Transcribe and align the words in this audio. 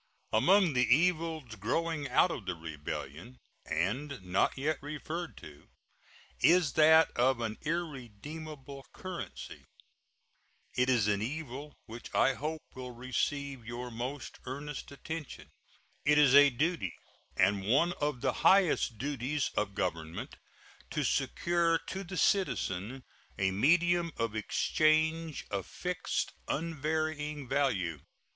Among 0.33 0.73
the 0.73 0.87
evils 0.95 1.53
growing 1.57 2.09
out 2.09 2.31
of 2.31 2.47
the 2.47 2.55
rebellion, 2.55 3.37
and 3.67 4.19
not 4.23 4.57
yet 4.57 4.81
referred 4.81 5.37
to, 5.37 5.69
is 6.41 6.73
that 6.73 7.11
of 7.11 7.39
an 7.39 7.59
irredeemable 7.61 8.87
currency. 8.93 9.63
It 10.75 10.89
is 10.89 11.07
an 11.07 11.21
evil 11.21 11.75
which 11.85 12.11
I 12.15 12.33
hope 12.33 12.63
will 12.73 12.89
receive 12.89 13.63
your 13.63 13.91
most 13.91 14.39
earnest 14.47 14.91
attention. 14.91 15.51
It 16.03 16.17
is 16.17 16.33
a 16.33 16.49
duty, 16.49 16.95
and 17.37 17.63
one 17.63 17.93
of 18.01 18.21
the 18.21 18.33
highest 18.41 18.97
duties, 18.97 19.51
of 19.55 19.75
Government 19.75 20.35
to 20.89 21.03
secure 21.03 21.77
to 21.77 22.03
the 22.03 22.17
citizen 22.17 23.03
a 23.37 23.51
medium 23.51 24.13
of 24.17 24.35
exchange 24.35 25.45
of 25.51 25.67
fixed, 25.67 26.31
unvarying 26.47 27.47
value. 27.47 27.99